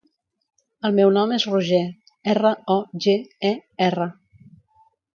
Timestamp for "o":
2.79-2.81